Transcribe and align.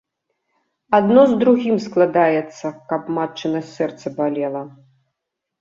Адно 0.97 1.25
з 1.31 1.35
другім 1.43 1.77
складаецца, 1.85 2.67
каб 2.93 3.13
матчына 3.19 3.61
сэрца 3.75 4.07
балела. 4.19 4.65